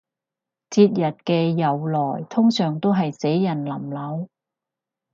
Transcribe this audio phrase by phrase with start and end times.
[0.71, 4.29] 節日嘅由來通常都係死人冧樓